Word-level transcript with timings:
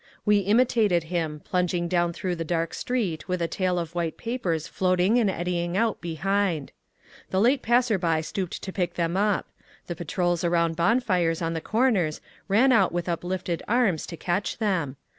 We 0.25 0.39
imitated 0.39 1.03
him, 1.13 1.41
plunging 1.41 1.87
down 1.87 2.11
through 2.13 2.35
the 2.37 2.43
dark 2.43 2.73
street 2.73 3.27
with 3.27 3.39
a 3.39 3.47
tail 3.47 3.77
of 3.77 3.93
white 3.93 4.17
papers 4.17 4.65
floating 4.67 5.19
and 5.19 5.29
eddying 5.29 5.77
out 5.77 6.01
behind. 6.01 6.71
The 7.29 7.39
late 7.39 7.61
passerby 7.61 8.23
stooped 8.23 8.63
to 8.63 8.73
pick 8.73 8.95
them 8.95 9.15
up; 9.15 9.51
the 9.85 9.95
patrols 9.95 10.43
around 10.43 10.75
bonfires 10.75 11.39
on 11.43 11.53
the 11.53 11.61
corners 11.61 12.19
ran 12.47 12.71
out 12.71 12.91
with 12.91 13.07
uplifted 13.07 13.61
arms 13.67 14.07
to 14.07 14.17
catch 14.17 14.57
them. 14.57 14.95